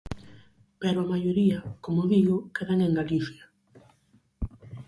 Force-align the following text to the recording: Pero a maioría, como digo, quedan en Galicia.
Pero 0.81 0.97
a 0.99 1.09
maioría, 1.13 1.59
como 1.85 2.01
digo, 2.13 2.37
quedan 2.55 2.79
en 2.87 2.93
Galicia. 2.99 3.43